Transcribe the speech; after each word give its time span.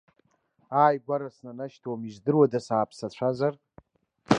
Ааигәара 0.81 1.29
снанашьҭуам, 1.35 2.01
издыруада 2.09 2.59
сааԥсацәазар? 2.65 3.53